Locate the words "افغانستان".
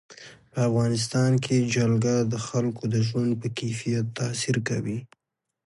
0.69-1.31